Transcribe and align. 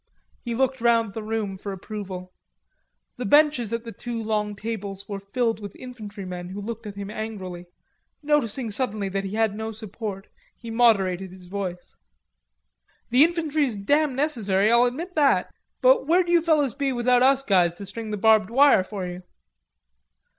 He 0.43 0.55
looked 0.55 0.81
round 0.81 1.13
the 1.13 1.21
room 1.21 1.55
for 1.57 1.71
approval. 1.71 2.33
The 3.17 3.23
benches 3.25 3.71
at 3.71 3.83
the 3.83 3.91
two 3.91 4.19
long 4.23 4.55
tables 4.55 5.07
were 5.07 5.19
filled 5.19 5.59
with 5.59 5.75
infantry 5.75 6.25
men 6.25 6.49
who 6.49 6.59
looked 6.59 6.87
at 6.87 6.95
him 6.95 7.11
angrily. 7.11 7.67
Noticing 8.23 8.71
suddenly 8.71 9.09
that 9.09 9.25
he 9.25 9.35
had 9.35 9.55
no 9.55 9.71
support, 9.71 10.25
he 10.57 10.71
moderated 10.71 11.31
his 11.31 11.49
voice. 11.49 11.97
"The 13.11 13.23
infantry's 13.23 13.75
damn 13.77 14.15
necessary, 14.15 14.71
I'll 14.71 14.85
admit 14.85 15.13
that; 15.13 15.53
but 15.81 16.07
where'd 16.07 16.29
you 16.29 16.41
fellers 16.41 16.73
be 16.73 16.91
without 16.91 17.21
us 17.21 17.43
guys 17.43 17.75
to 17.75 17.85
string 17.85 18.09
the 18.09 18.17
barbed 18.17 18.49
wire 18.49 18.83
for 18.83 19.05
you?" 19.05 19.21